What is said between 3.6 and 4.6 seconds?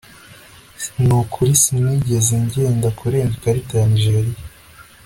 ya nigeriya